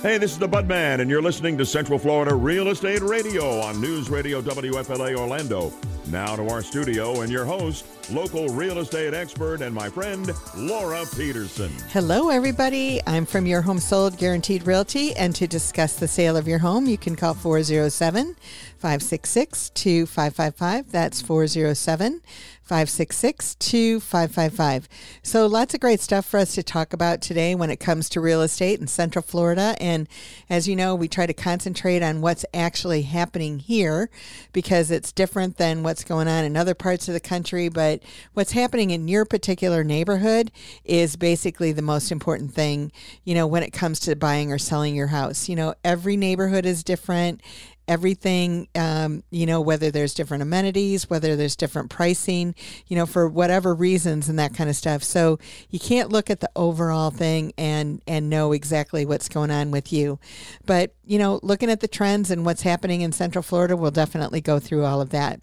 [0.00, 3.80] Hey, this is the Budman, and you're listening to Central Florida Real Estate Radio on
[3.80, 5.72] News Radio WFLA Orlando.
[6.10, 11.04] Now to our studio and your host, local real estate expert and my friend, Laura
[11.14, 11.70] Petersen.
[11.90, 13.00] Hello, everybody.
[13.06, 16.86] I'm from Your Home Sold Guaranteed Realty, and to discuss the sale of your home,
[16.86, 18.36] you can call 407
[18.78, 20.90] 566 2555.
[20.90, 22.22] That's 407
[22.68, 24.88] 566 2555.
[25.22, 28.20] So, lots of great stuff for us to talk about today when it comes to
[28.20, 29.74] real estate in Central Florida.
[29.80, 30.06] And
[30.50, 34.10] as you know, we try to concentrate on what's actually happening here
[34.52, 37.68] because it's different than what's going on in other parts of the country.
[37.68, 38.02] But
[38.34, 40.50] what's happening in your particular neighborhood
[40.84, 42.92] is basically the most important thing,
[43.24, 45.48] you know, when it comes to buying or selling your house.
[45.48, 47.42] You know, every neighborhood is different
[47.88, 52.54] everything, um, you know, whether there's different amenities, whether there's different pricing,
[52.86, 55.02] you know, for whatever reasons and that kind of stuff.
[55.02, 55.38] So
[55.70, 59.92] you can't look at the overall thing and and know exactly what's going on with
[59.92, 60.20] you.
[60.66, 64.42] But you know, looking at the trends and what's happening in Central Florida, we'll definitely
[64.42, 65.40] go through all of that.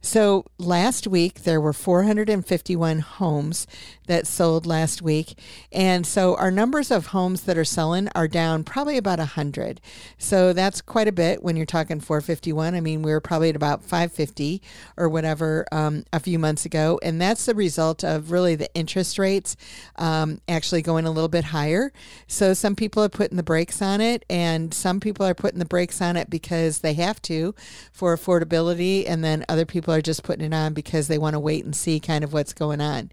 [0.00, 3.66] So last week there were 451 homes
[4.06, 5.38] that sold last week,
[5.72, 9.80] and so our numbers of homes that are selling are down probably about 100.
[10.18, 12.74] So that's quite a bit when you're talking 451.
[12.74, 14.62] I mean, we were probably at about 550
[14.96, 19.18] or whatever um, a few months ago, and that's the result of really the interest
[19.18, 19.56] rates
[19.96, 21.92] um, actually going a little bit higher.
[22.26, 25.64] So some people are putting the brakes on it, and some people are putting the
[25.64, 27.54] brakes on it because they have to
[27.92, 31.40] for affordability, and then other people are just putting it on because they want to
[31.40, 33.10] wait and see kind of what's going on.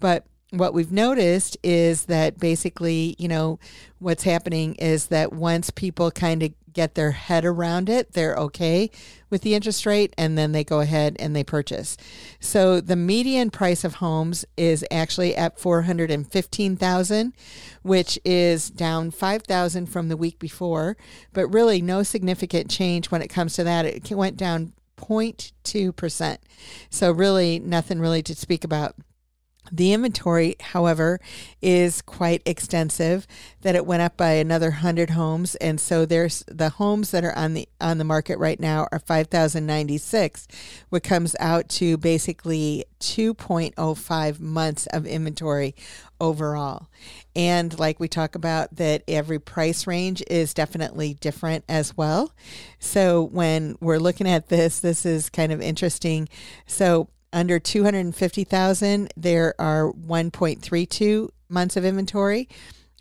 [0.00, 0.26] But
[0.58, 3.58] what we've noticed is that basically, you know,
[3.98, 8.90] what's happening is that once people kind of get their head around it, they're okay
[9.30, 11.96] with the interest rate and then they go ahead and they purchase.
[12.40, 17.32] So the median price of homes is actually at 415,000,
[17.82, 20.96] which is down 5,000 from the week before,
[21.32, 23.86] but really no significant change when it comes to that.
[23.86, 26.38] It went down 0.2%.
[26.90, 28.94] So really nothing really to speak about.
[29.72, 31.20] The inventory, however,
[31.62, 33.26] is quite extensive.
[33.62, 37.36] That it went up by another hundred homes, and so there's the homes that are
[37.36, 40.46] on the on the market right now are five thousand ninety six,
[40.90, 45.74] which comes out to basically two point oh five months of inventory
[46.20, 46.88] overall.
[47.34, 52.32] And like we talk about, that every price range is definitely different as well.
[52.78, 56.28] So when we're looking at this, this is kind of interesting.
[56.66, 62.48] So under 250,000, there are 1.32 months of inventory.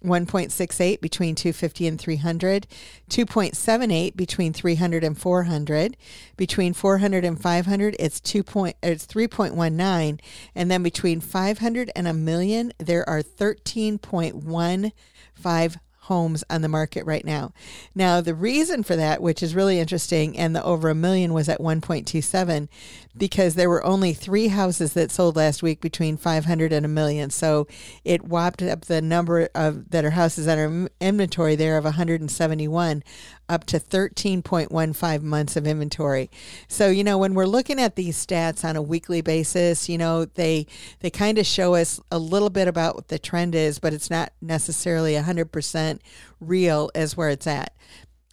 [0.04, 2.68] 1.68 between 250 and 300,
[3.10, 5.96] 2.78 between 300 and 400,
[6.36, 10.20] between 400 and 500 it's 2 point it's 3.19
[10.56, 14.92] and then between 500 and a million there are 13.15
[16.04, 17.54] homes on the market right now.
[17.96, 21.48] Now, the reason for that, which is really interesting, and the over a million was
[21.48, 22.68] at 1.27,
[23.16, 27.30] because there were only three houses that sold last week between 500 and a million.
[27.30, 27.68] So
[28.04, 33.04] it whopped up the number of that are houses that are inventory there of 171
[33.54, 36.30] up to 13.15 months of inventory.
[36.68, 40.26] So, you know, when we're looking at these stats on a weekly basis, you know,
[40.26, 40.68] they
[41.00, 44.10] they kind of show us a little bit about what the trend is, but it's
[44.10, 46.00] not necessarily 100%
[46.42, 47.74] real as where it's at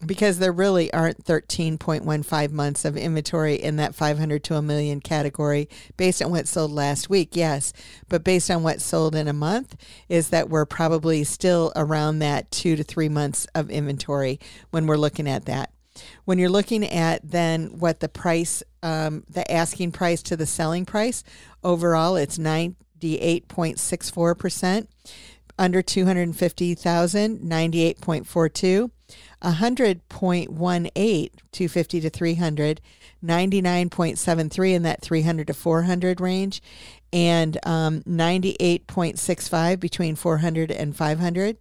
[0.05, 5.69] because there really aren't 13.15 months of inventory in that 500 to a million category
[5.97, 7.73] based on what sold last week yes.
[8.09, 9.77] But based on what sold in a month
[10.09, 14.41] is that we're probably still around that two to three months of inventory
[14.71, 15.73] when we're looking at that.
[16.25, 20.87] When you're looking at then what the price um, the asking price to the selling
[20.87, 21.23] price
[21.63, 24.87] overall it's 98.64%
[25.59, 28.91] under 250,000 98.42
[29.43, 32.81] 100.18 250 to 300
[33.25, 36.63] 99.73 in that 300 to 400 range
[37.13, 41.59] and um, 98.65 between 400 and 500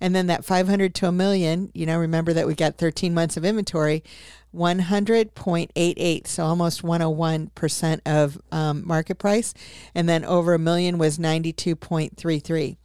[0.00, 3.36] and then that 500 to a million you know remember that we got 13 months
[3.36, 4.04] of inventory
[4.54, 9.54] 100.88 so almost 101% of um, market price.
[9.94, 12.76] And then over a million was 92.33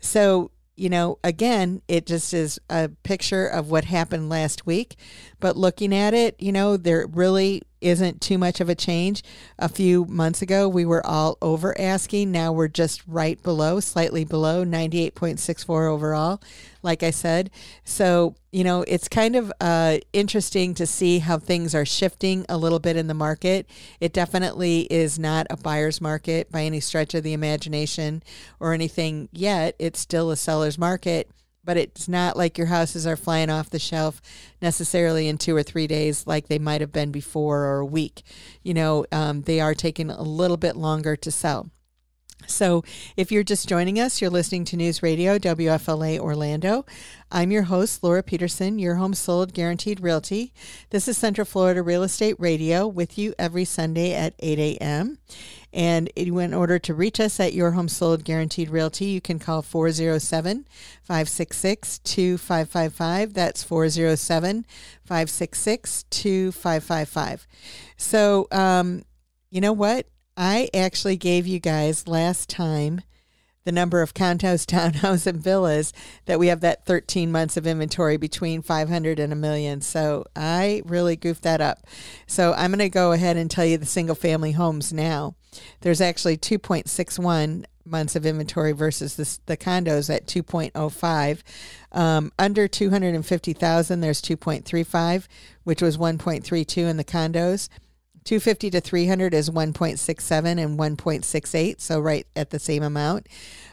[0.00, 4.96] so you know, again, it just is a picture of what happened last week.
[5.40, 9.22] But looking at it, you know, there really isn't too much of a change.
[9.58, 12.32] A few months ago, we were all over asking.
[12.32, 16.42] Now we're just right below, slightly below 98.64 overall,
[16.82, 17.50] like I said.
[17.84, 22.56] So, you know, it's kind of uh, interesting to see how things are shifting a
[22.56, 23.68] little bit in the market.
[24.00, 28.22] It definitely is not a buyer's market by any stretch of the imagination
[28.58, 29.76] or anything yet.
[29.78, 31.30] It's still a seller's market
[31.66, 34.22] but it's not like your houses are flying off the shelf
[34.62, 38.22] necessarily in two or three days like they might have been before or a week.
[38.62, 41.70] You know, um, they are taking a little bit longer to sell.
[42.46, 42.84] So,
[43.16, 46.86] if you're just joining us, you're listening to News Radio WFLA Orlando.
[47.32, 50.52] I'm your host, Laura Petersen, your home sold guaranteed realty.
[50.90, 55.18] This is Central Florida Real Estate Radio with you every Sunday at 8 a.m.
[55.76, 59.60] And in order to reach us at Your Home Sold Guaranteed Realty, you can call
[59.60, 60.66] 407
[61.02, 63.34] 566 2555.
[63.34, 64.64] That's 407
[65.04, 67.46] 566 2555.
[67.98, 69.02] So, um,
[69.50, 70.06] you know what?
[70.34, 73.02] I actually gave you guys last time
[73.64, 75.92] the number of condos, townhouse, and villas
[76.24, 79.82] that we have that 13 months of inventory between 500 and a million.
[79.82, 81.80] So I really goofed that up.
[82.26, 85.34] So I'm going to go ahead and tell you the single family homes now.
[85.80, 91.42] There's actually 2.61 months of inventory versus the, the condos at 2.05.
[91.92, 95.26] Um, under 250,000, there's 2.35,
[95.64, 97.68] which was 1.32 in the condos.
[98.26, 103.28] 250 to 300 is 1.67 and 1.68, so right at the same amount.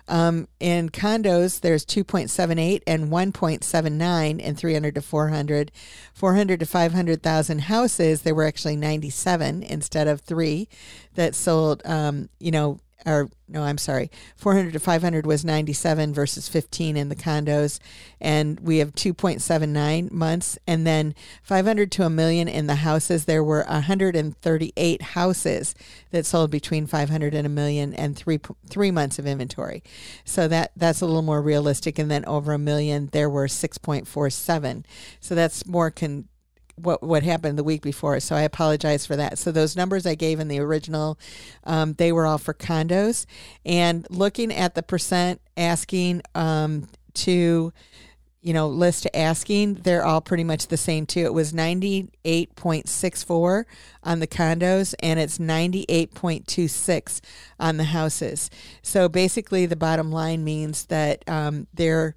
[0.07, 5.71] Um, in condos, there's 2.78 and 1.79 in 300 to 400.
[6.13, 10.67] 400 to 500,000 houses, there were actually 97 instead of three
[11.15, 16.47] that sold, um, you know, or no, I'm sorry, 400 to 500 was 97 versus
[16.47, 17.79] 15 in the condos,
[18.19, 21.13] and we have 2.79 months, and then
[21.44, 23.25] 500 to a million in the houses.
[23.25, 25.75] There were 138 houses
[26.11, 29.83] that sold between 500 and a million, and three three months of inventory.
[30.25, 34.85] So that that's a little more realistic, and then over a million, there were 6.47.
[35.19, 36.27] So that's more con
[36.75, 38.19] what what happened the week before.
[38.19, 39.37] So I apologize for that.
[39.37, 41.19] So those numbers I gave in the original,
[41.63, 43.25] um, they were all for condos.
[43.65, 47.71] And looking at the percent asking um, to,
[48.41, 51.25] you know, list to asking, they're all pretty much the same too.
[51.25, 53.65] It was ninety eight point six four
[54.03, 57.21] on the condos, and it's ninety eight point two six
[57.59, 58.49] on the houses.
[58.81, 62.15] So basically, the bottom line means that um, they're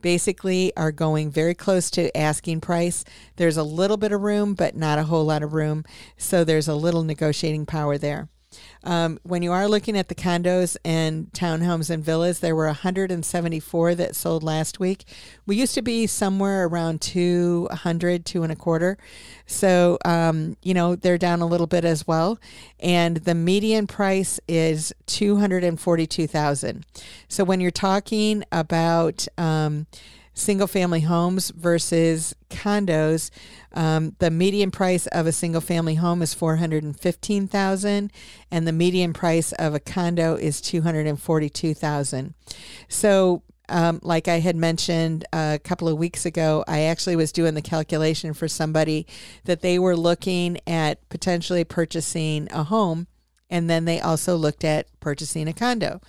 [0.00, 3.04] basically are going very close to asking price.
[3.36, 5.84] There's a little bit of room, but not a whole lot of room.
[6.16, 8.28] So there's a little negotiating power there.
[8.84, 13.94] Um, when you are looking at the condos and townhomes and villas, there were 174
[13.96, 15.04] that sold last week.
[15.46, 18.98] We used to be somewhere around 200, two and a quarter.
[19.46, 22.38] So, um, you know, they're down a little bit as well.
[22.80, 26.86] And the median price is 242,000.
[27.28, 29.86] So when you're talking about, um,
[30.38, 33.30] single family homes versus condos,
[33.72, 38.12] um, the median price of a single family home is 415,000
[38.50, 42.34] and the median price of a condo is 242,000.
[42.88, 47.54] So um, like I had mentioned a couple of weeks ago, I actually was doing
[47.54, 49.06] the calculation for somebody
[49.44, 53.08] that they were looking at potentially purchasing a home
[53.50, 56.00] and then they also looked at purchasing a condo.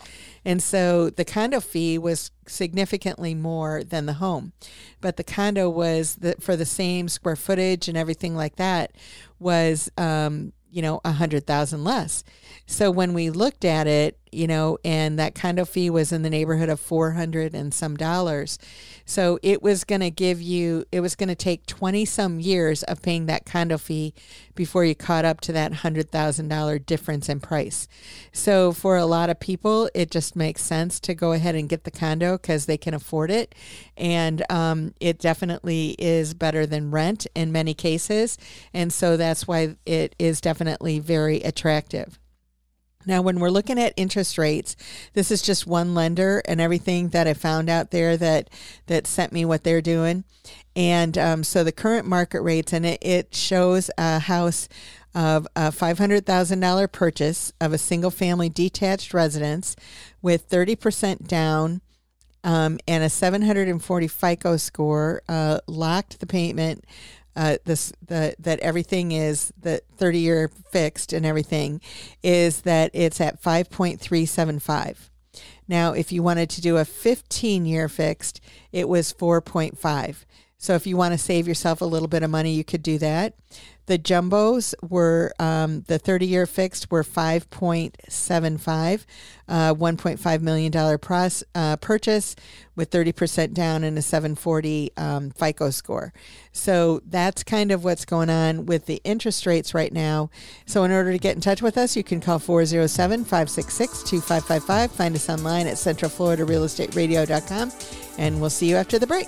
[0.44, 4.54] And so the condo fee was significantly more than the home.
[5.02, 8.92] But the condo was the, for the same square footage and everything like that
[9.40, 12.24] was um, you know, a hundred thousand less.
[12.66, 16.30] So when we looked at it, you know, and that condo fee was in the
[16.30, 18.58] neighborhood of 400 and some dollars.
[19.06, 22.84] So it was going to give you, it was going to take 20 some years
[22.84, 24.14] of paying that condo fee
[24.54, 27.88] before you caught up to that $100,000 difference in price.
[28.32, 31.86] So for a lot of people, it just makes sense to go ahead and get
[31.86, 33.56] the condo because they can afford it.
[33.98, 38.38] And um, it definitely is better than rent in many cases.
[38.74, 42.20] And so that's why it is definitely very attractive.
[43.06, 44.76] Now, when we're looking at interest rates,
[45.14, 48.50] this is just one lender and everything that I found out there that
[48.88, 50.26] that sent me what they're doing,
[50.76, 54.68] and um, so the current market rates and it, it shows a house
[55.16, 59.78] of a five hundred thousand dollar purchase of a single family detached residence
[60.22, 61.82] with thirty percent down.
[62.42, 66.86] Um, and a 740 FICO score, uh, locked the payment
[67.36, 71.82] uh, this the that everything is the 30 year fixed and everything
[72.24, 75.10] is that it's at 5.375
[75.68, 80.26] now if you wanted to do a 15 year fixed it was 4.5
[80.58, 82.98] So if you want to save yourself a little bit of money, you could do
[82.98, 83.34] that.
[83.90, 89.06] The jumbos were um, the 30 year fixed were 5.75,
[89.48, 92.36] uh, $1.5 million pros, uh, purchase
[92.76, 96.14] with 30% down and a 740 um, FICO score.
[96.52, 100.30] So that's kind of what's going on with the interest rates right now.
[100.68, 104.92] So in order to get in touch with us, you can call 407 566 2555.
[104.92, 107.72] Find us online at centralfloridarealestateradio.com,
[108.20, 109.28] and we'll see you after the break.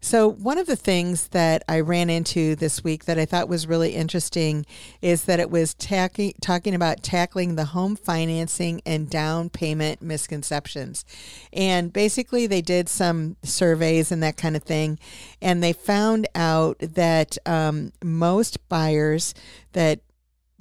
[0.00, 3.66] So, one of the things that I ran into this week that I thought was
[3.66, 4.66] really interesting
[5.00, 11.04] is that it was talking about tackling the home financing and down payment misconceptions.
[11.52, 14.98] And basically, they did some surveys and that kind of thing,
[15.40, 19.34] and they found out that um, most buyers
[19.72, 20.00] that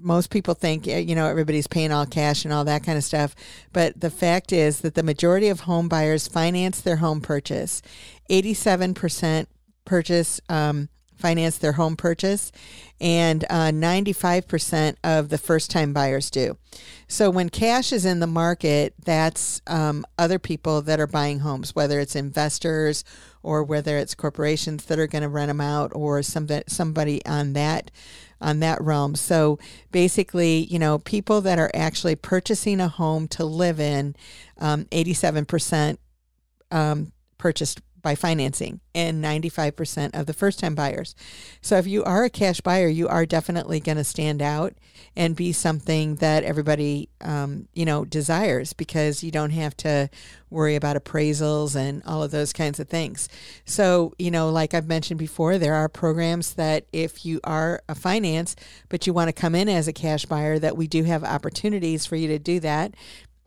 [0.04, 3.36] most people think you know everybody's paying all cash and all that kind of stuff
[3.72, 7.82] but the fact is that the majority of home buyers finance their home purchase
[8.32, 9.48] 87%
[9.86, 12.52] purchase um, finance their home purchase
[13.00, 16.58] and uh, 95% of the first time buyers do
[17.08, 21.76] so when cash is in the market that's um, other people that are buying homes
[21.76, 23.04] whether it's investors
[23.44, 27.54] or whether it's corporations that are going to rent them out or some, somebody on
[27.54, 27.92] that
[28.40, 29.14] on that realm.
[29.16, 29.60] So
[29.92, 34.16] basically, you know, people that are actually purchasing a home to live in,
[34.58, 35.98] um, 87%
[36.72, 41.16] um, purchased by financing and 95% of the first time buyers.
[41.62, 44.74] So if you are a cash buyer, you are definitely going to stand out
[45.16, 50.10] and be something that everybody, um, you know, desires because you don't have to
[50.50, 53.30] worry about appraisals and all of those kinds of things.
[53.66, 57.96] So, you know, like I've mentioned before, there are programs that if you are a
[57.96, 58.56] finance,
[58.90, 62.06] but you want to come in as a cash buyer, that we do have opportunities
[62.06, 62.94] for you to do that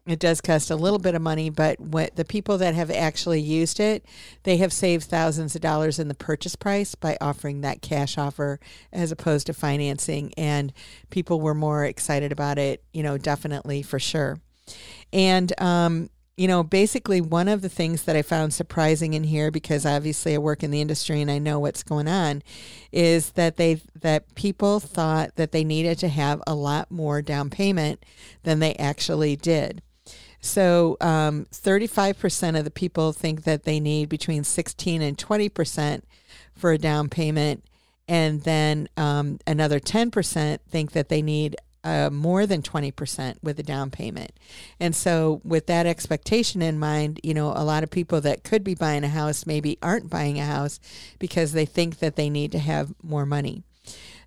[0.06, 3.40] it does cost a little bit of money, but what the people that have actually
[3.40, 4.04] used it,
[4.42, 8.61] they have saved thousands of dollars in the purchase price by offering that cash offer
[8.92, 10.34] as opposed to financing.
[10.37, 10.75] And
[11.08, 14.40] people were more excited about it, you know, definitely for sure.
[15.11, 19.50] And, um, you know, basically one of the things that I found surprising in here,
[19.50, 22.42] because obviously I work in the industry and I know what's going on,
[22.92, 27.50] is that they that people thought that they needed to have a lot more down
[27.50, 28.04] payment
[28.42, 29.80] than they actually did.
[30.44, 36.02] So, um, 35% of the people think that they need between 16 and 20%
[36.54, 37.64] for a down payment.
[38.06, 43.62] And then um, another 10% think that they need uh, more than 20% with a
[43.62, 44.32] down payment.
[44.78, 48.62] And so, with that expectation in mind, you know, a lot of people that could
[48.62, 50.78] be buying a house maybe aren't buying a house
[51.18, 53.64] because they think that they need to have more money.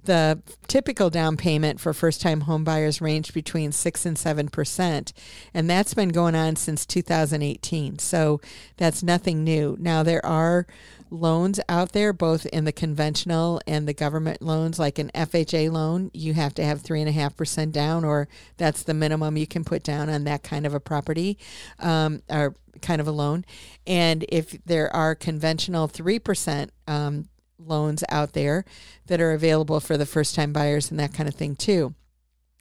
[0.03, 5.13] The typical down payment for first time home buyers ranged between 6 and 7%,
[5.53, 7.99] and that's been going on since 2018.
[7.99, 8.39] So
[8.77, 9.75] that's nothing new.
[9.79, 10.65] Now, there are
[11.09, 16.11] loans out there, both in the conventional and the government loans, like an FHA loan,
[16.13, 18.27] you have to have 3.5% down, or
[18.57, 21.37] that's the minimum you can put down on that kind of a property
[21.79, 23.45] um, or kind of a loan.
[23.85, 27.27] And if there are conventional 3% um,
[27.57, 28.65] loans out there
[29.07, 31.93] that are available for the first time buyers and that kind of thing too.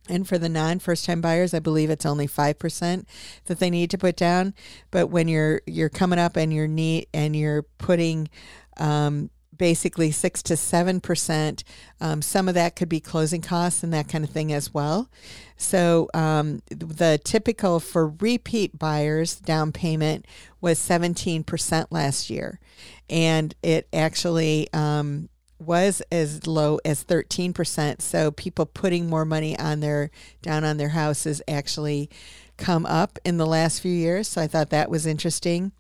[0.08, 3.04] And for the non first time buyers, I believe it's only 5%
[3.46, 4.54] that they need to put down.
[4.90, 8.28] But when you're you're coming up and you're neat and you're putting
[8.76, 11.64] um, basically six to seven percent.
[12.00, 15.10] Um, some of that could be closing costs and that kind of thing as well.
[15.56, 20.26] So um, the typical for repeat buyers down payment
[20.60, 22.60] was seventeen percent last year,
[23.08, 28.02] and it actually um, was as low as 13%.
[28.02, 30.10] So people putting more money on their
[30.42, 32.10] down on their houses actually
[32.56, 34.28] come up in the last few years.
[34.28, 35.72] So I thought that was interesting.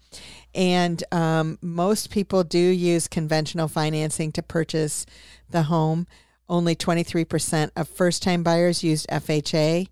[0.54, 5.04] And um, most people do use conventional financing to purchase
[5.50, 6.06] the home.
[6.48, 9.88] Only 23% of first time buyers used FHA.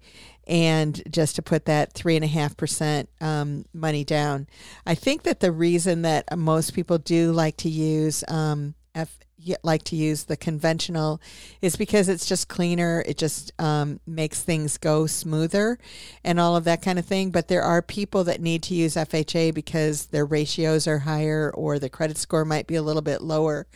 [0.47, 4.47] And just to put that 3.5% um, money down.
[4.87, 9.24] I think that the reason that most people do like to use um, F-
[9.63, 11.21] like to use the conventional
[11.61, 13.03] is because it's just cleaner.
[13.07, 15.79] It just um, makes things go smoother
[16.23, 17.31] and all of that kind of thing.
[17.31, 21.79] But there are people that need to use FHA because their ratios are higher or
[21.79, 23.67] the credit score might be a little bit lower.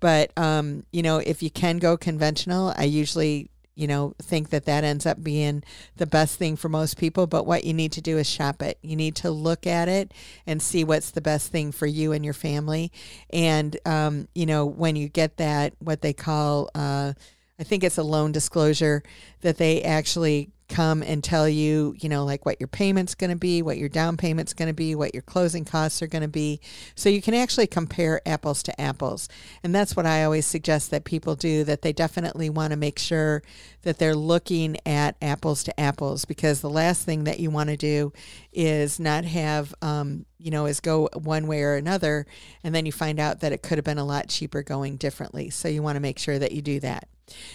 [0.00, 4.64] But, um, you know, if you can go conventional, I usually you know, think that
[4.64, 5.62] that ends up being
[5.96, 7.28] the best thing for most people.
[7.28, 8.76] But what you need to do is shop it.
[8.82, 10.12] You need to look at it
[10.48, 12.90] and see what's the best thing for you and your family.
[13.30, 17.12] And, um, you know, when you get that, what they call, uh,
[17.60, 19.04] I think it's a loan disclosure
[19.42, 23.36] that they actually come and tell you, you know, like what your payment's going to
[23.36, 26.28] be, what your down payment's going to be, what your closing costs are going to
[26.28, 26.60] be.
[26.94, 29.28] So you can actually compare apples to apples.
[29.62, 32.98] And that's what I always suggest that people do, that they definitely want to make
[32.98, 33.42] sure
[33.82, 37.76] that they're looking at apples to apples because the last thing that you want to
[37.76, 38.12] do
[38.52, 42.26] is not have, um, you know, is go one way or another.
[42.62, 45.50] And then you find out that it could have been a lot cheaper going differently.
[45.50, 47.08] So you want to make sure that you do that.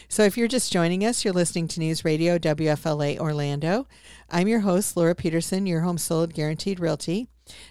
[0.07, 3.87] So if you're just joining us, you're listening to News Radio WFLA Orlando.
[4.29, 7.27] I'm your host, Laura Petersen, your home sold guaranteed realty.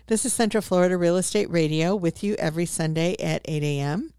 [0.07, 4.13] This is Central Florida Real Estate Radio with you every Sunday at 8 a.m.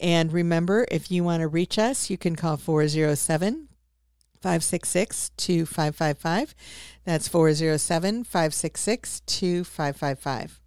[0.00, 3.65] And remember, if you want to reach us, you can call 407
[4.40, 6.54] 566 2555.
[7.04, 10.60] That's 407 566 2555.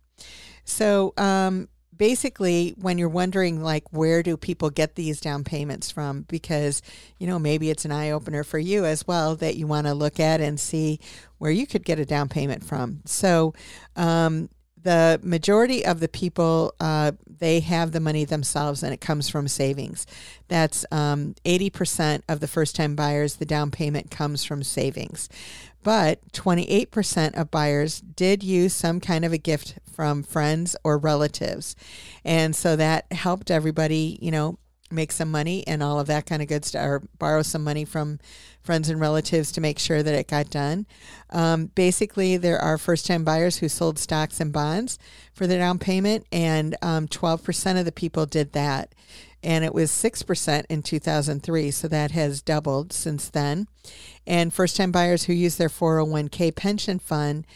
[0.63, 1.67] So, um,
[1.99, 6.81] basically when you're wondering like where do people get these down payments from because
[7.19, 9.93] you know maybe it's an eye opener for you as well that you want to
[9.93, 10.97] look at and see
[11.39, 13.53] where you could get a down payment from so
[13.97, 14.49] um,
[14.83, 19.47] the majority of the people uh, they have the money themselves and it comes from
[19.47, 20.05] savings
[20.47, 25.29] that's um, 80% of the first time buyers the down payment comes from savings
[25.83, 31.75] but 28% of buyers did use some kind of a gift from friends or relatives.
[32.25, 34.59] And so that helped everybody, you know,
[34.91, 37.85] make some money and all of that kind of good stuff, or borrow some money
[37.85, 38.19] from
[38.61, 40.85] friends and relatives to make sure that it got done.
[41.29, 44.99] Um, basically, there are first time buyers who sold stocks and bonds
[45.33, 48.93] for the down payment, and um, 12% of the people did that
[49.43, 53.67] and it was 6% in 2003, so that has doubled since then.
[54.27, 57.47] And first time buyers who use their 401k pension fund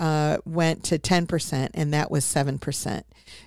[0.00, 3.02] uh, went to 10%, and that was 7%.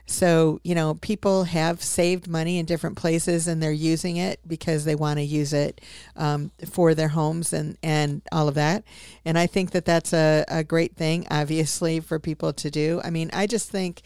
[0.05, 4.85] So, you know, people have saved money in different places and they're using it because
[4.85, 5.81] they want to use it
[6.15, 8.83] um, for their homes and, and all of that.
[9.25, 13.01] And I think that that's a, a great thing, obviously, for people to do.
[13.03, 14.03] I mean, I just think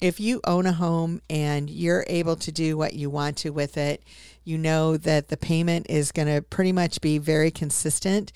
[0.00, 3.76] if you own a home and you're able to do what you want to with
[3.76, 4.02] it,
[4.44, 8.32] you know that the payment is going to pretty much be very consistent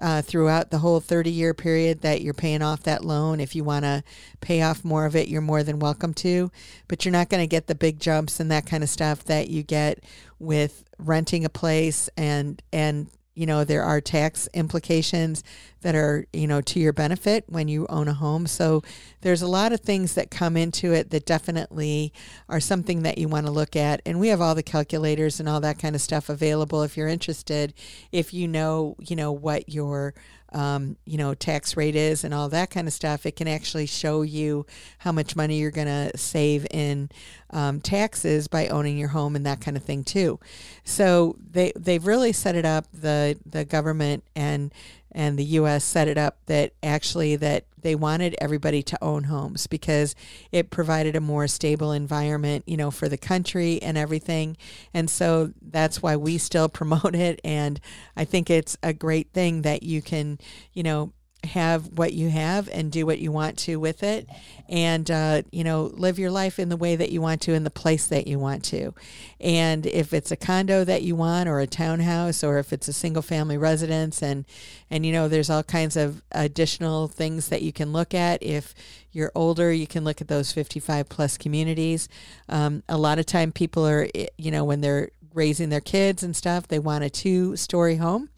[0.00, 3.40] uh, throughout the whole 30 year period that you're paying off that loan.
[3.40, 4.02] If you want to
[4.40, 6.50] pay off more of it, you're more than welcome to,
[6.88, 9.48] but you're not going to get the big jumps and that kind of stuff that
[9.48, 10.02] you get
[10.38, 15.42] with renting a place and and you know there are tax implications
[15.80, 18.46] that are you know to your benefit when you own a home.
[18.46, 18.82] So
[19.20, 22.12] there's a lot of things that come into it that definitely
[22.48, 24.00] are something that you want to look at.
[24.06, 27.08] And we have all the calculators and all that kind of stuff available if you're
[27.08, 27.74] interested
[28.10, 30.14] if you know you know what your
[30.52, 33.86] um, you know, tax rate is and all that kind of stuff, it can actually
[33.86, 34.66] show you
[34.98, 37.10] how much money you're going to save in
[37.50, 40.38] um, taxes by owning your home and that kind of thing too.
[40.84, 44.72] So they they've really set it up the the government and
[45.12, 45.84] and the U.S.
[45.84, 50.14] set it up that actually that they wanted everybody to own homes because
[50.50, 54.56] it provided a more stable environment, you know, for the country and everything.
[54.94, 57.40] And so that's why we still promote it.
[57.44, 57.80] And
[58.16, 60.38] I think it's a great thing that you can,
[60.72, 61.12] you know,
[61.44, 64.28] have what you have and do what you want to with it.
[64.68, 67.64] And uh, you know live your life in the way that you want to in
[67.64, 68.94] the place that you want to.
[69.40, 72.92] And if it's a condo that you want or a townhouse or if it's a
[72.92, 74.44] single family residence and
[74.90, 78.42] and you know there's all kinds of additional things that you can look at.
[78.42, 78.74] If
[79.10, 82.08] you're older you can look at those 55 plus communities.
[82.48, 86.36] Um, a lot of time people are you know when they're raising their kids and
[86.36, 88.28] stuff they want a two story home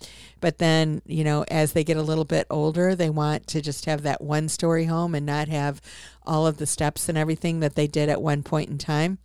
[0.45, 3.87] but then, you know, as they get a little bit older, they want to just
[3.87, 5.81] have that one story home and not have
[6.27, 9.17] all of the steps and everything that they did at one point in time.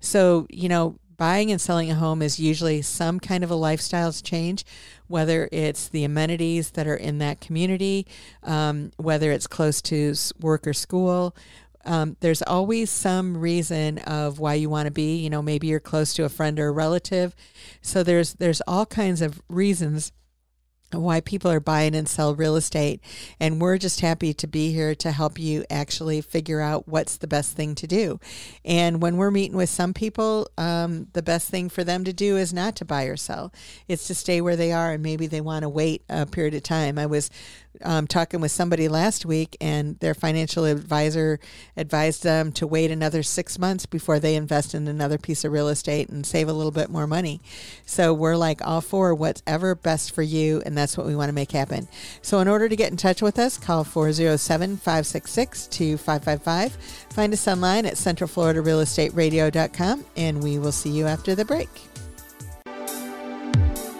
[0.00, 4.12] So, you know, buying and selling a home is usually some kind of a lifestyle
[4.12, 4.66] change,
[5.06, 8.06] whether it's the amenities that are in that community,
[8.42, 11.34] um, whether it's close to work or school.
[11.86, 15.16] Um, there's always some reason of why you want to be.
[15.16, 17.34] You know, maybe you're close to a friend or a relative.
[17.80, 20.12] So there's there's all kinds of reasons
[20.92, 23.00] why people are buying and sell real estate.
[23.40, 27.26] And we're just happy to be here to help you actually figure out what's the
[27.26, 28.20] best thing to do.
[28.64, 32.36] And when we're meeting with some people, um, the best thing for them to do
[32.36, 33.52] is not to buy or sell.
[33.88, 36.62] It's to stay where they are and maybe they want to wait a period of
[36.62, 36.98] time.
[36.98, 37.30] I was
[37.82, 41.38] um, talking with somebody last week, and their financial advisor
[41.76, 45.68] advised them to wait another six months before they invest in another piece of real
[45.68, 47.40] estate and save a little bit more money.
[47.84, 51.34] So we're like all for whatever best for you, and that's what we want to
[51.34, 51.88] make happen.
[52.22, 56.72] So in order to get in touch with us, call 407 566 2555.
[57.10, 61.68] Find us online at centralfloridarealestateradio.com, and we will see you after the break.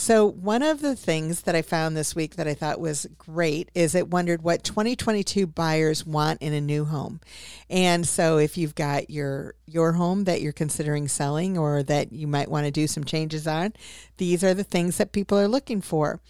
[0.00, 3.68] So, one of the things that I found this week that I thought was great
[3.74, 7.20] is it wondered what 2022 buyers want in a new home.
[7.68, 12.28] And so, if you've got your your home that you're considering selling or that you
[12.28, 13.72] might want to do some changes on,
[14.18, 16.20] these are the things that people are looking for.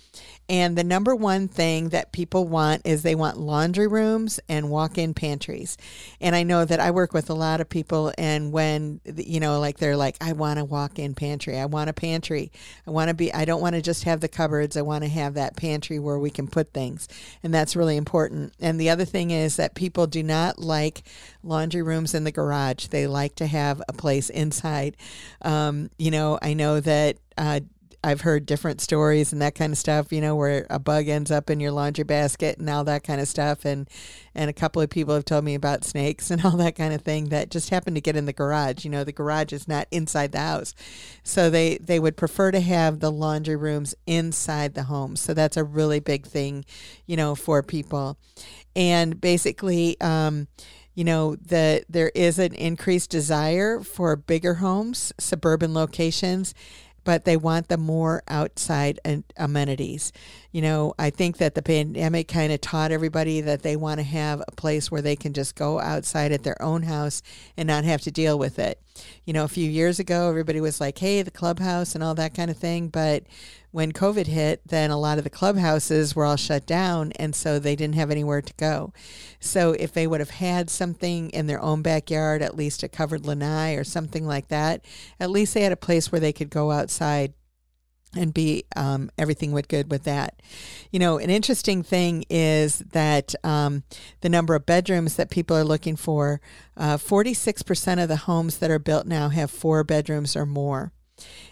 [0.49, 5.13] And the number one thing that people want is they want laundry rooms and walk-in
[5.13, 5.77] pantries.
[6.23, 9.61] And I know that I work with a lot of people and when you know
[9.61, 11.59] like they're like I want a walk-in pantry.
[11.59, 12.51] I want a pantry.
[12.87, 14.77] I want to be I don't want to just have the cupboards.
[14.77, 17.09] I want to have that pantry where we can put things.
[17.43, 18.53] And that's really important.
[18.61, 21.03] And the other thing is that people do not like
[21.43, 22.87] laundry rooms in the garage.
[22.87, 24.97] They like to have a place inside.
[25.43, 27.61] Um, you know, I know that uh,
[28.05, 31.31] I've heard different stories and that kind of stuff, you know, where a bug ends
[31.31, 33.65] up in your laundry basket and all that kind of stuff.
[33.65, 33.89] And,
[34.35, 37.03] and a couple of people have told me about snakes and all that kind of
[37.03, 38.85] thing that just happen to get in the garage.
[38.85, 40.75] You know, the garage is not inside the house.
[41.25, 45.17] So they, they would prefer to have the laundry rooms inside the home.
[45.17, 46.65] So that's a really big thing,
[47.07, 48.17] you know, for people.
[48.77, 50.47] And basically, um,
[50.95, 56.55] you know that there is an increased desire for bigger homes suburban locations
[57.09, 59.01] but they want the more outside
[59.39, 60.13] amenities.
[60.51, 64.05] You know, I think that the pandemic kind of taught everybody that they want to
[64.05, 67.21] have a place where they can just go outside at their own house
[67.57, 68.81] and not have to deal with it.
[69.27, 72.35] You know, a few years ago, everybody was like, hey, the clubhouse and all that
[72.35, 72.89] kind of thing.
[72.89, 73.25] But
[73.71, 77.59] when COVID hit, then a lot of the clubhouses were all shut down, and so
[77.59, 78.95] they didn't have anywhere to go.
[79.41, 83.27] So if they would have had something in their own backyard, at least a covered
[83.27, 84.85] lanai or something like that,
[85.21, 87.35] at least they had a place where they could go outside
[88.17, 90.41] and be um, everything went good with that.
[90.91, 93.83] You know, an interesting thing is that um,
[94.23, 96.41] the number of bedrooms that people are looking for,
[96.77, 100.93] uh, 46% of the homes that are built now have four bedrooms or more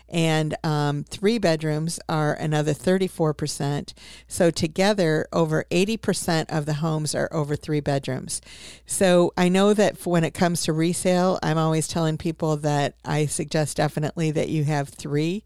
[0.08, 3.92] and um, three bedrooms are another 34%.
[4.28, 8.40] So together, over 80% of the homes are over three bedrooms.
[8.86, 13.26] So I know that when it comes to resale, I'm always telling people that I
[13.26, 15.44] suggest definitely that you have three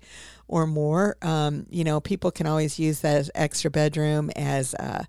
[0.51, 1.17] or more.
[1.23, 5.05] Um, you know, people can always use that extra bedroom as uh,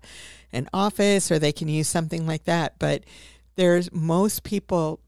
[0.52, 2.78] an office, or they can use something like that.
[2.78, 3.02] But
[3.56, 5.00] there's most people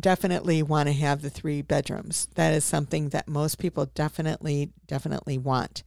[0.00, 2.28] definitely want to have the three bedrooms.
[2.34, 5.84] That is something that most people definitely, definitely want.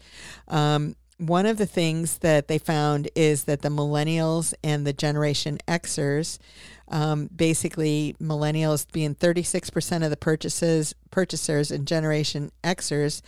[0.47, 5.57] Um, one of the things that they found is that the millennials and the Generation
[5.67, 6.37] Xers,
[6.89, 13.23] um, basically millennials being 36% of the purchases purchasers and Generation Xers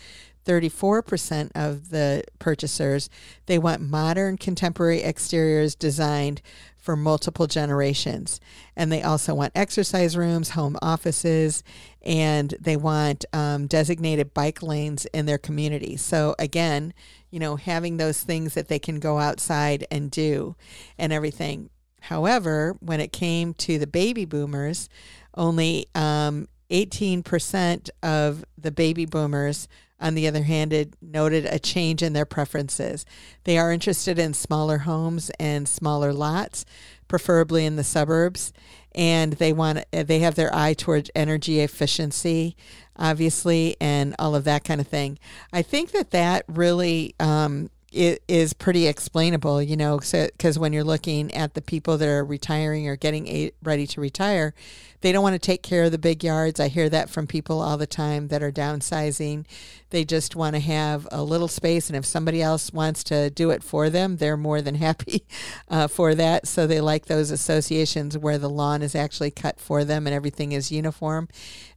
[0.49, 3.07] 34% of the purchasers,
[3.45, 6.41] they want modern contemporary exteriors designed
[6.75, 8.39] for multiple generations.
[8.75, 11.63] And they also want exercise rooms, home offices,
[12.01, 15.97] and they want um, designated bike lanes in their community.
[15.97, 16.95] So, again,
[17.29, 20.55] you know, having those things that they can go outside and do
[20.97, 21.69] and everything.
[22.01, 24.89] However, when it came to the baby boomers,
[25.35, 29.67] only um, 18% of the baby boomers
[29.99, 33.05] on the other hand, it noted a change in their preferences.
[33.43, 36.65] They are interested in smaller homes and smaller lots,
[37.07, 38.53] preferably in the suburbs,
[38.95, 42.55] and they want they have their eye towards energy efficiency,
[42.95, 45.19] obviously, and all of that kind of thing.
[45.53, 50.73] I think that that really um, it is pretty explainable, you know, because so, when
[50.73, 54.53] you're looking at the people that are retiring or getting a, ready to retire,
[55.01, 56.59] they don't want to take care of the big yards.
[56.59, 59.45] I hear that from people all the time that are downsizing.
[59.91, 63.49] They just want to have a little space, and if somebody else wants to do
[63.49, 65.23] it for them, they're more than happy
[65.67, 66.47] uh, for that.
[66.47, 70.51] So they like those associations where the lawn is actually cut for them and everything
[70.51, 71.27] is uniform.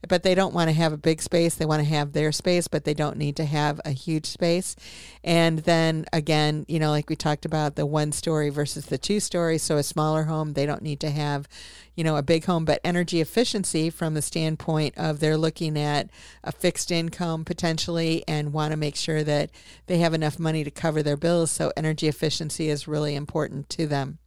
[0.09, 1.55] But they don't want to have a big space.
[1.55, 4.75] They want to have their space, but they don't need to have a huge space.
[5.23, 8.99] And then then again, you know, like we talked about the one story versus the
[8.99, 9.59] two story.
[9.59, 11.49] So a smaller home, they don't need to have,
[11.95, 16.09] you know, a big home, but energy efficiency from the standpoint of they're looking at
[16.43, 19.51] a fixed income potentially and want to make sure that
[19.87, 21.51] they have enough money to cover their bills.
[21.51, 24.19] So energy efficiency is really important to them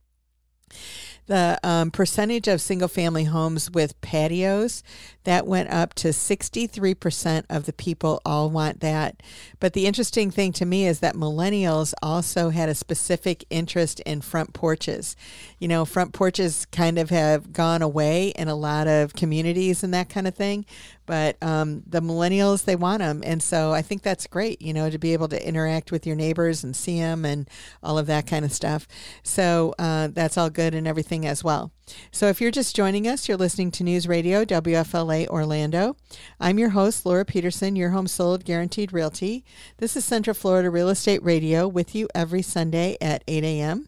[1.28, 4.84] the um, percentage of single family homes with patios
[5.26, 9.22] that went up to 63% of the people all want that.
[9.60, 14.22] But the interesting thing to me is that millennials also had a specific interest in
[14.22, 15.16] front porches.
[15.60, 19.94] You know front porches kind of have gone away in a lot of communities and
[19.94, 20.66] that kind of thing
[21.06, 24.90] but um, the millennials they want them and so i think that's great you know
[24.90, 27.50] to be able to interact with your neighbors and see them and
[27.84, 28.88] all of that kind of stuff.
[29.24, 31.72] So uh, that's all good and everything as well
[32.12, 35.96] so if you're just joining us you're listening to news radio wfla orlando
[36.40, 39.44] i'm your host laura petersen your home sold guaranteed realty
[39.78, 43.88] this is central florida real estate radio with you every sunday at 8 a.m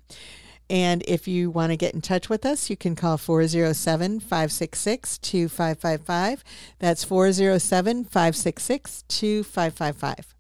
[0.70, 5.18] and if you want to get in touch with us, you can call 407 566
[5.20, 6.44] 2555.
[6.80, 10.36] That's 407 566 2555.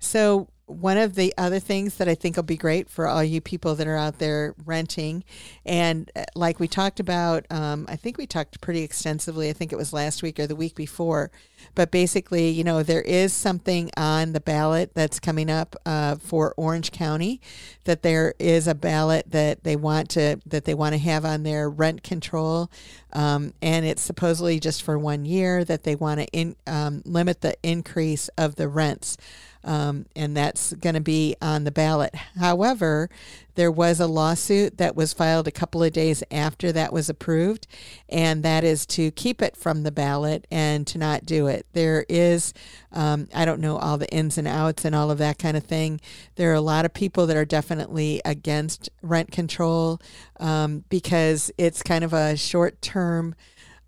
[0.00, 3.40] So, one of the other things that I think will be great for all you
[3.40, 5.24] people that are out there renting,
[5.64, 9.48] and uh, like we talked about, um, I think we talked pretty extensively.
[9.48, 11.30] I think it was last week or the week before,
[11.74, 16.52] but basically, you know, there is something on the ballot that's coming up uh, for
[16.56, 17.40] Orange County.
[17.84, 21.44] That there is a ballot that they want to that they want to have on
[21.44, 22.70] their rent control,
[23.14, 27.40] um, and it's supposedly just for one year that they want to in, um, limit
[27.40, 29.16] the increase of the rents
[29.64, 32.14] um, and that's going to be on the ballot.
[32.38, 33.10] However,
[33.54, 37.66] there was a lawsuit that was filed a couple of days after that was approved,
[38.08, 41.66] and that is to keep it from the ballot and to not do it.
[41.72, 42.54] There is,
[42.92, 45.64] um, I don't know all the ins and outs and all of that kind of
[45.64, 46.00] thing.
[46.36, 50.00] There are a lot of people that are definitely against rent control
[50.38, 53.34] um, because it's kind of a short term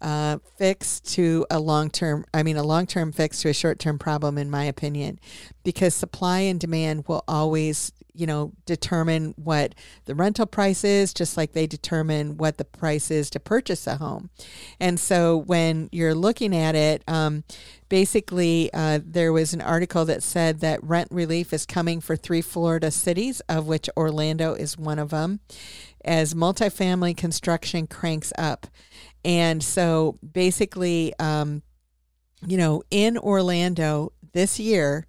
[0.00, 3.78] uh, fix to a long term, I mean, a long term fix to a short
[3.78, 5.18] term problem, in my opinion,
[5.62, 9.74] because supply and demand will always, you know, determine what
[10.06, 13.96] the rental price is, just like they determine what the price is to purchase a
[13.96, 14.30] home.
[14.78, 17.44] And so when you're looking at it, um,
[17.88, 22.42] basically, uh, there was an article that said that rent relief is coming for three
[22.42, 25.40] Florida cities, of which Orlando is one of them,
[26.04, 28.66] as multifamily construction cranks up.
[29.24, 31.62] And so basically, um,
[32.46, 35.06] you know, in Orlando this year,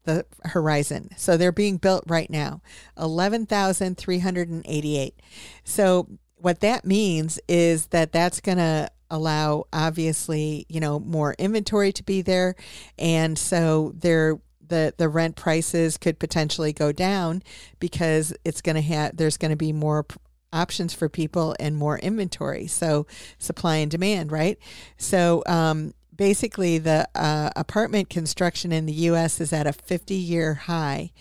[0.06, 1.10] the horizon.
[1.17, 2.62] So they're being built right now.
[2.97, 5.19] 11,388.
[5.63, 11.91] So what that means is that that's going to allow obviously, you know, more inventory
[11.91, 12.56] to be there
[12.97, 17.43] and so they're the the rent prices could potentially go down
[17.80, 20.17] because it's going to have there's going to be more p-
[20.54, 22.67] options for people and more inventory.
[22.67, 23.06] So
[23.38, 24.58] supply and demand right?
[24.97, 30.54] So um, basically the uh, apartment construction in the us is at a 50 year
[30.54, 31.12] high.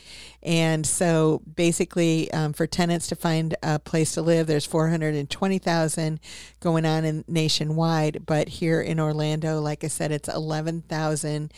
[0.43, 6.21] And so basically um, for tenants to find a place to live there's 420000
[6.61, 8.25] going on in nationwide.
[8.27, 11.53] But here in orlando like i said it's 11000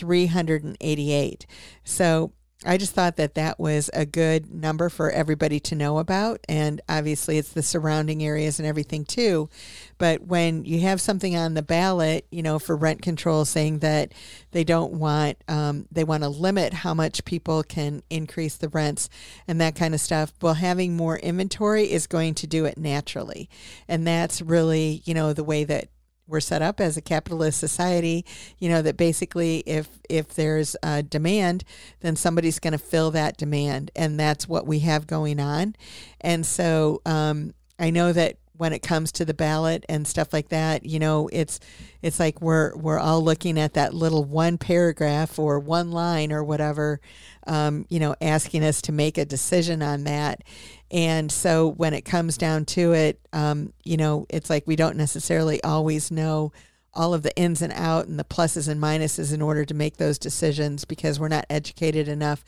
[0.00, 1.46] 388.
[1.84, 2.32] So
[2.66, 6.40] I just thought that that was a good number for everybody to know about.
[6.46, 9.48] And obviously, it's the surrounding areas and everything too.
[9.96, 14.12] But when you have something on the ballot, you know, for rent control saying that
[14.50, 19.08] they don't want, um, they want to limit how much people can increase the rents
[19.48, 23.48] and that kind of stuff, well, having more inventory is going to do it naturally.
[23.88, 25.88] And that's really, you know, the way that
[26.30, 28.24] we're set up as a capitalist society
[28.58, 31.64] you know that basically if if there's a demand
[32.00, 35.74] then somebody's going to fill that demand and that's what we have going on.
[36.20, 40.50] And so um, i know that when it comes to the ballot and stuff like
[40.50, 41.58] that you know it's
[42.02, 46.44] it's like we're we're all looking at that little one paragraph or one line or
[46.44, 47.00] whatever
[47.46, 50.42] um, you know asking us to make a decision on that
[50.90, 54.96] and so when it comes down to it, um, you know, it's like we don't
[54.96, 56.52] necessarily always know
[56.92, 59.96] all of the ins and out and the pluses and minuses in order to make
[59.96, 62.44] those decisions because we're not educated enough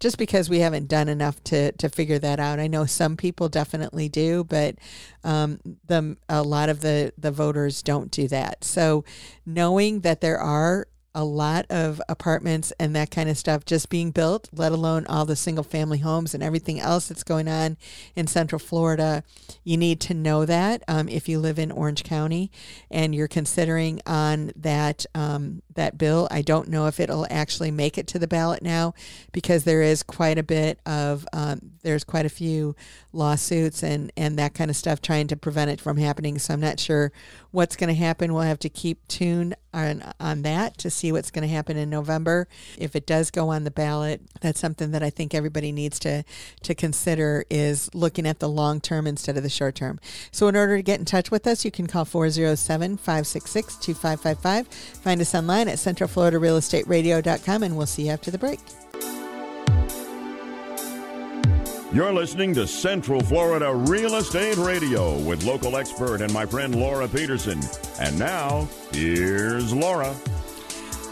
[0.00, 2.58] just because we haven't done enough to, to figure that out.
[2.58, 4.74] I know some people definitely do, but
[5.22, 8.64] um, the, a lot of the, the voters don't do that.
[8.64, 9.04] So
[9.46, 14.10] knowing that there are a lot of apartments and that kind of stuff just being
[14.10, 17.76] built, let alone all the single family homes and everything else that's going on
[18.16, 19.22] in Central Florida.
[19.62, 22.50] You need to know that um, if you live in Orange County
[22.90, 26.28] and you're considering on that um, that bill.
[26.30, 28.94] I don't know if it'll actually make it to the ballot now
[29.32, 32.74] because there is quite a bit of um, there's quite a few
[33.12, 36.38] lawsuits and and that kind of stuff trying to prevent it from happening.
[36.38, 37.12] So I'm not sure
[37.52, 38.34] what's going to happen.
[38.34, 41.90] We'll have to keep tuned on on that to see what's going to happen in
[41.90, 42.48] November.
[42.76, 46.24] If it does go on the ballot, that's something that I think everybody needs to
[46.62, 50.00] to consider is looking at the long term instead of the short term.
[50.32, 54.66] So in order to get in touch with us, you can call 407-566-2555.
[54.66, 58.60] Find us online at centralfloridarealestateradio.com and we'll see you after the break.
[61.94, 67.06] You're listening to Central Florida Real Estate Radio with local expert and my friend Laura
[67.06, 67.60] Petersen.
[68.00, 70.12] And now, here's Laura.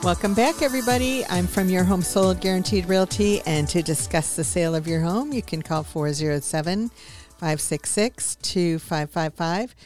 [0.03, 1.25] Welcome back, everybody.
[1.27, 5.33] I'm from Your Home Sold Guaranteed Realty, and to discuss the sale of your home,
[5.33, 9.77] you can call 407 566 2555.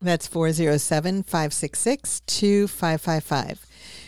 [0.00, 3.64] That's 407 566 2555.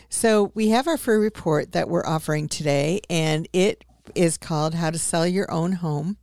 [0.09, 4.91] So, we have our free report that we're offering today, and it is called How
[4.91, 6.17] to Sell Your Own Home.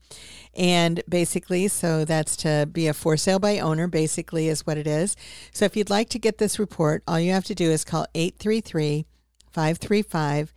[0.56, 4.88] And basically, so that's to be a for sale by owner, basically, is what it
[4.88, 5.16] is.
[5.54, 8.06] So if you'd like to get this report, all you have to do is call
[8.14, 9.06] 833
[9.52, 10.54] 535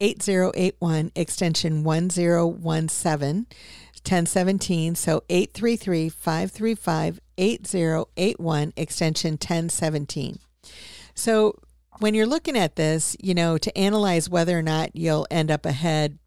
[0.00, 3.46] 8081, extension 1017.
[4.04, 4.94] 1017.
[4.94, 10.38] So 833 535 8081, extension 1017.
[11.14, 11.58] So
[11.98, 15.66] when you're looking at this, you know, to analyze whether or not you'll end up
[15.66, 16.18] ahead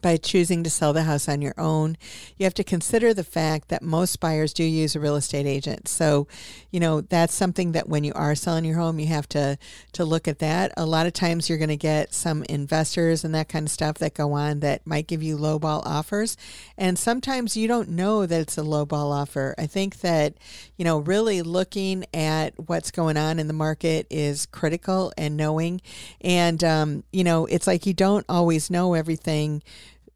[0.00, 1.96] by choosing to sell the house on your own.
[2.36, 5.88] You have to consider the fact that most buyers do use a real estate agent.
[5.88, 6.26] So,
[6.70, 9.58] you know, that's something that when you are selling your home, you have to
[9.92, 10.72] to look at that.
[10.76, 13.98] A lot of times you're going to get some investors and that kind of stuff
[13.98, 16.36] that go on that might give you lowball offers,
[16.76, 19.54] and sometimes you don't know that it's a lowball offer.
[19.58, 20.34] I think that,
[20.76, 25.80] you know, really looking at what's going on in the market is critical and knowing
[26.20, 29.62] and um, you know, it's like you don't always know everything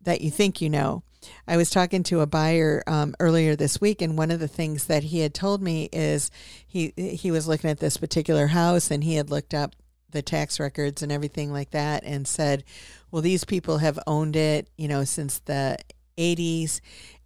[0.04, 1.02] that you think you know.
[1.48, 4.86] I was talking to a buyer um, earlier this week, and one of the things
[4.86, 6.30] that he had told me is
[6.66, 9.74] he he was looking at this particular house, and he had looked up
[10.10, 12.64] the tax records and everything like that, and said,
[13.10, 15.78] "Well, these people have owned it, you know, since the
[16.18, 16.80] 80s."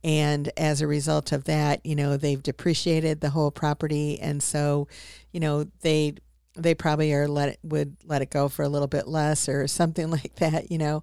[0.05, 4.21] And as a result of that, you know, they've depreciated the whole property.
[4.21, 4.87] And so,
[5.33, 6.15] you know, they
[6.55, 9.67] they probably are let it would let it go for a little bit less or
[9.67, 11.03] something like that, you know.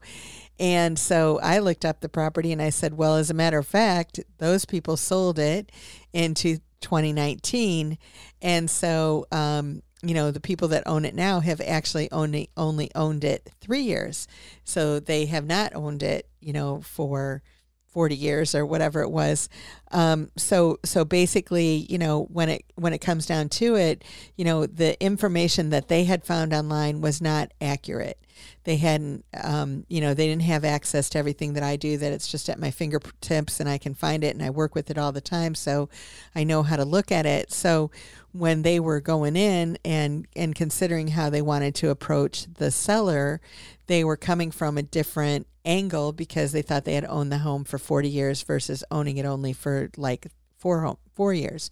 [0.59, 3.67] And so I looked up the property and I said, well, as a matter of
[3.67, 5.71] fact, those people sold it
[6.13, 7.97] into 2019.
[8.41, 12.91] And so, um, you know, the people that own it now have actually only only
[12.95, 14.27] owned it three years.
[14.63, 17.41] So they have not owned it, you know, for
[17.87, 19.47] 40 years or whatever it was.
[19.91, 24.03] Um, so so basically, you know, when it when it comes down to it,
[24.35, 28.19] you know, the information that they had found online was not accurate.
[28.63, 31.97] They hadn't, um, you know, they didn't have access to everything that I do.
[31.97, 34.89] That it's just at my fingertips and I can find it and I work with
[34.89, 35.55] it all the time.
[35.55, 35.89] So
[36.35, 37.51] I know how to look at it.
[37.51, 37.91] So
[38.31, 43.39] when they were going in and and considering how they wanted to approach the seller,
[43.87, 47.63] they were coming from a different angle because they thought they had owned the home
[47.63, 51.71] for 40 years versus owning it only for like four home four years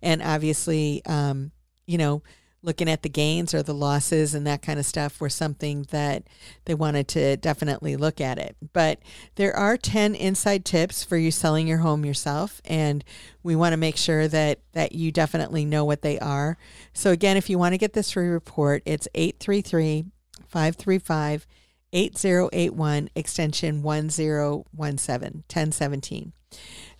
[0.00, 1.50] and obviously um,
[1.86, 2.22] you know
[2.62, 6.24] looking at the gains or the losses and that kind of stuff were something that
[6.64, 8.98] they wanted to definitely look at it but
[9.34, 13.04] there are 10 inside tips for you selling your home yourself and
[13.42, 16.56] we want to make sure that that you definitely know what they are
[16.92, 20.04] so again if you want to get this free report it's 833
[20.48, 21.46] 535
[21.92, 26.32] 8081 extension 1017 1017.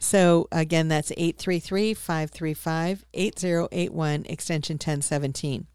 [0.02, 5.66] So again, that's 833 535 8081 extension 1017.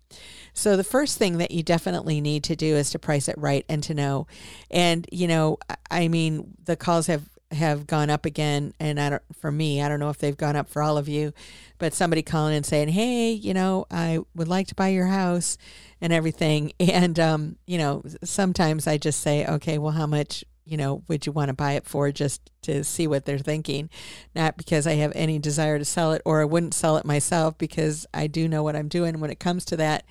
[0.53, 3.65] So the first thing that you definitely need to do is to price it right
[3.69, 4.27] and to know.
[4.69, 5.57] And you know,
[5.89, 9.87] I mean, the calls have have gone up again and I don't for me, I
[9.87, 11.31] don't know if they've gone up for all of you,
[11.77, 15.57] but somebody calling and saying, "Hey, you know, I would like to buy your house."
[16.01, 16.71] and everything.
[16.97, 21.25] And, um, you know, sometimes I just say, okay, well, how much, you know, would
[21.25, 23.89] you want to buy it for just to see what they're thinking?
[24.35, 27.57] Not because I have any desire to sell it or I wouldn't sell it myself
[27.57, 30.05] because I do know what I'm doing when it comes to that.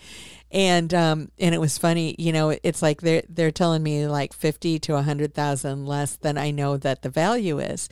[0.50, 4.32] And, um, and it was funny, you know, it's like they're, they're telling me like
[4.32, 7.88] 50 to a hundred thousand less than I know that the value is.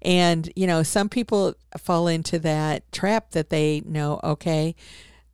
[0.00, 4.74] And, you know, some people fall into that trap that they know, okay,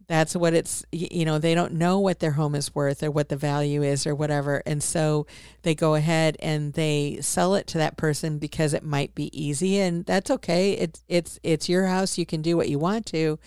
[0.07, 3.29] that's what it's you know they don't know what their home is worth or what
[3.29, 4.63] the value is or whatever.
[4.67, 5.27] And so
[5.63, 9.79] they go ahead and they sell it to that person because it might be easy.
[9.79, 10.73] And that's okay.
[10.73, 12.19] It's it's it's your house.
[12.19, 13.39] You can do what you want to.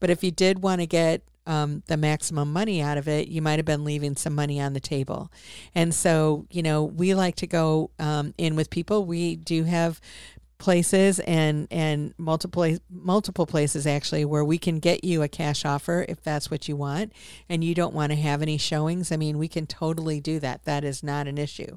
[0.00, 3.40] But if you did want to get um, the maximum money out of it, you
[3.40, 5.30] might have been leaving some money on the table.
[5.74, 9.04] And so, you know, we like to go um, in with people.
[9.04, 10.00] We do have
[10.58, 16.06] places and and multiple multiple places actually where we can get you a cash offer
[16.08, 17.12] if that's what you want
[17.48, 19.12] and you don't want to have any showings.
[19.12, 20.64] I mean we can totally do that.
[20.64, 21.76] That is not an issue.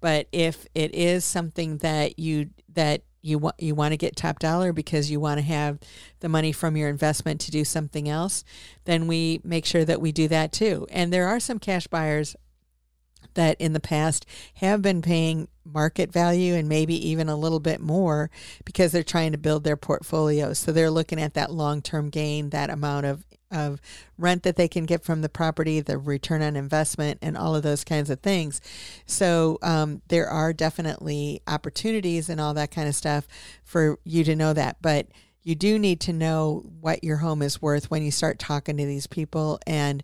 [0.00, 4.38] But if it is something that you that you want you want to get top
[4.38, 5.78] dollar because you want to have
[6.20, 8.42] the money from your investment to do something else
[8.84, 10.86] then we make sure that we do that too.
[10.90, 12.36] And there are some cash buyers
[13.34, 17.80] that in the past have been paying market value and maybe even a little bit
[17.80, 18.30] more
[18.64, 20.52] because they're trying to build their portfolio.
[20.52, 23.80] So they're looking at that long term gain, that amount of, of
[24.18, 27.62] rent that they can get from the property, the return on investment, and all of
[27.62, 28.60] those kinds of things.
[29.06, 33.28] So um, there are definitely opportunities and all that kind of stuff
[33.62, 34.76] for you to know that.
[34.80, 35.08] But
[35.44, 38.86] you do need to know what your home is worth when you start talking to
[38.86, 40.02] these people and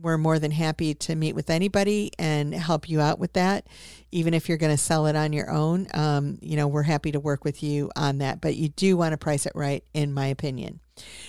[0.00, 3.66] we're more than happy to meet with anybody and help you out with that.
[4.12, 7.12] Even if you're going to sell it on your own, um, you know, we're happy
[7.12, 8.40] to work with you on that.
[8.40, 10.80] But you do want to price it right, in my opinion.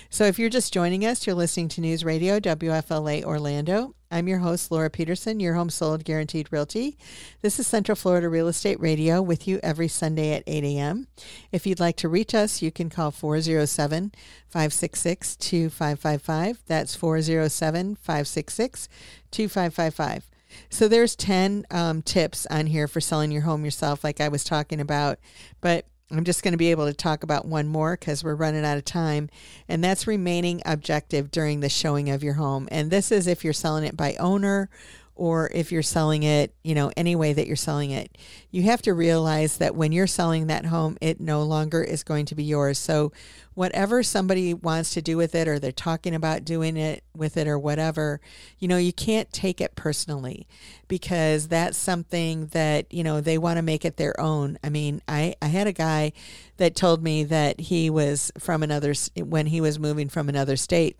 [0.10, 3.94] So if you're just joining us, you're listening to News Radio WFLA Orlando.
[4.10, 6.98] I'm your host, Laura Petersen, your home sold guaranteed realty.
[7.42, 11.08] This is Central Florida Real Estate Radio with you every Sunday at 8 a.m.
[11.52, 14.14] If you'd like to reach us, you can call 407
[14.48, 16.64] 566 2555.
[16.66, 18.90] That's 407 566
[19.30, 20.30] 2555.
[20.70, 24.46] So there's 10 um, tips on here for selling your home yourself, like I was
[24.46, 25.20] talking about.
[25.60, 28.64] But I'm just going to be able to talk about one more because we're running
[28.64, 29.30] out of time,
[29.68, 32.70] and that's remaining objective during the showing of your home.
[32.72, 34.70] And this is if you're selling it by owner
[35.18, 38.18] or if you're selling it, you know, any way that you're selling it.
[38.52, 42.26] You have to realize that when you're selling that home, it no longer is going
[42.28, 42.78] to be yours.
[42.78, 43.12] So
[43.56, 47.48] whatever somebody wants to do with it or they're talking about doing it with it
[47.48, 48.22] or whatever,
[48.60, 50.48] you know, you can't take it personally
[50.88, 54.60] because that's something that, you know, they want to make it their own.
[54.64, 56.14] I mean, I, I had a guy
[56.58, 61.00] that told me that he was from another, when he was moving from another state,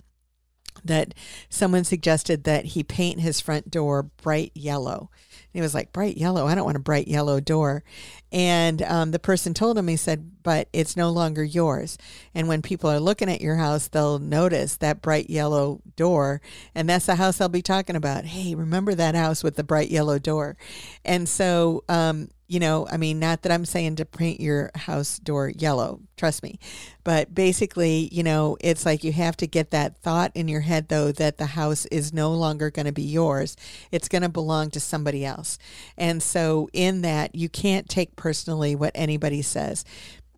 [0.88, 1.14] that
[1.50, 5.10] someone suggested that he paint his front door bright yellow
[5.58, 6.46] he was like, bright yellow.
[6.46, 7.84] I don't want a bright yellow door.
[8.32, 11.98] And um, the person told him, he said, but it's no longer yours.
[12.36, 16.42] And when people are looking at your house, they'll notice that bright yellow door.
[16.76, 18.26] And that's the house I'll be talking about.
[18.26, 20.58] Hey, remember that house with the bright yellow door?
[21.04, 25.20] And so, um, you know, I mean, not that I'm saying to paint your house
[25.20, 26.60] door yellow, trust me,
[27.04, 30.88] but basically, you know, it's like you have to get that thought in your head,
[30.88, 33.58] though, that the house is no longer going to be yours.
[33.92, 35.58] It's going to belong to somebody else.
[35.98, 39.84] And so, in that, you can't take personally what anybody says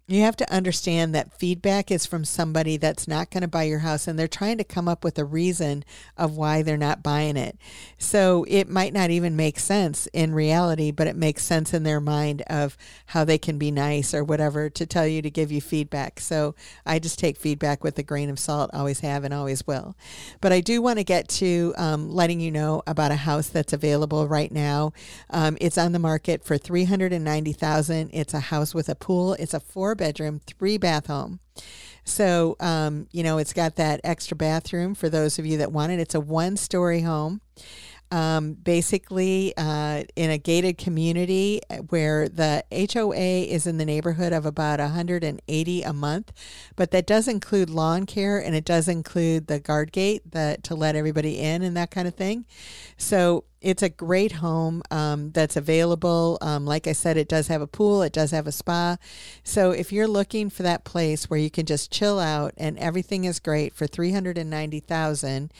[0.09, 3.79] you have to understand that feedback is from somebody that's not going to buy your
[3.79, 5.83] house and they're trying to come up with a reason
[6.17, 7.55] of why they're not buying it.
[7.99, 11.99] So it might not even make sense in reality, but it makes sense in their
[11.99, 12.75] mind of
[13.07, 16.19] how they can be nice or whatever to tell you to give you feedback.
[16.19, 16.55] So
[16.87, 19.95] I just take feedback with a grain of salt, always have and always will.
[20.41, 23.73] But I do want to get to um, letting you know about a house that's
[23.73, 24.91] available right now.
[25.29, 29.33] Um, it's on the market for 390000 It's a house with a pool.
[29.33, 31.39] It's a four bedroom, three bath home.
[32.03, 35.91] So, um, you know, it's got that extra bathroom for those of you that want
[35.91, 35.99] it.
[35.99, 37.41] It's a one story home
[38.11, 44.45] um, basically uh, in a gated community where the HOA is in the neighborhood of
[44.45, 46.31] about 180 a month,
[46.75, 50.75] but that does include lawn care and it does include the guard gate that to
[50.75, 52.45] let everybody in and that kind of thing.
[52.97, 56.37] So it's a great home um, that's available.
[56.41, 58.97] Um, like I said, it does have a pool, it does have a spa.
[59.43, 63.25] So if you're looking for that place where you can just chill out and everything
[63.25, 65.51] is great for 390,000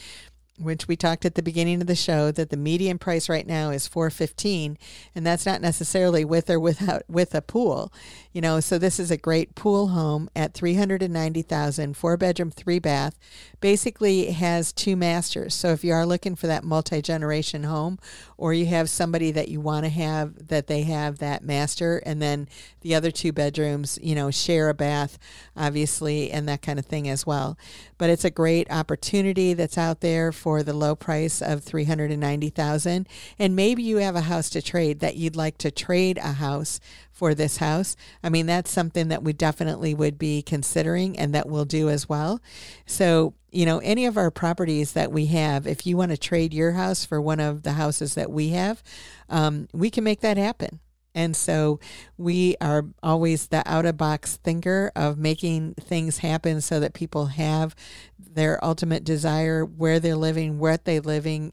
[0.59, 3.69] which we talked at the beginning of the show that the median price right now
[3.69, 4.77] is 415
[5.15, 7.91] and that's not necessarily with or without with a pool.
[8.33, 13.17] You know so this is a great pool home at 390,000 four bedroom three bath
[13.61, 15.53] basically has two masters.
[15.53, 17.99] So if you are looking for that multi-generation home
[18.37, 22.21] or you have somebody that you want to have that they have that master and
[22.21, 22.47] then
[22.81, 25.17] the other two bedrooms you know share a bath
[25.55, 27.57] obviously and that kind of thing as well.
[27.97, 33.07] But it's a great opportunity that's out there for for the low price of 390,000
[33.37, 36.79] and maybe you have a house to trade that you'd like to trade a house
[37.11, 37.95] for this house.
[38.23, 42.09] I mean, that's something that we definitely would be considering and that we'll do as
[42.09, 42.41] well.
[42.87, 46.51] So, you know, any of our properties that we have, if you want to trade
[46.51, 48.81] your house for one of the houses that we have,
[49.29, 50.79] um, we can make that happen.
[51.15, 51.79] And so
[52.17, 57.27] we are always the out of box thinker of making things happen so that people
[57.27, 57.75] have
[58.17, 61.51] their ultimate desire, where they're living, what they're living,